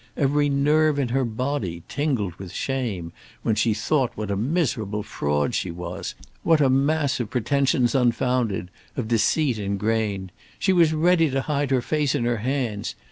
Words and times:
Every 0.17 0.49
nerve 0.49 0.97
in 0.97 1.09
her 1.09 1.23
body 1.23 1.83
tingled 1.87 2.33
with 2.39 2.51
shame 2.51 3.13
when 3.43 3.53
she 3.53 3.75
thought 3.75 4.11
what 4.17 4.31
a 4.31 4.35
miserable 4.35 5.03
fraud 5.03 5.53
she 5.53 5.69
was; 5.69 6.15
what 6.41 6.59
a 6.59 6.71
mass 6.71 7.19
of 7.19 7.29
pretensions 7.29 7.93
unfounded, 7.93 8.71
of 8.97 9.07
deceit 9.07 9.59
ingrained. 9.59 10.31
She 10.57 10.73
was 10.73 10.91
ready 10.91 11.29
to 11.29 11.41
hide 11.41 11.69
her 11.69 11.83
face 11.83 12.15
in 12.15 12.25
her 12.25 12.37
hands. 12.37 12.95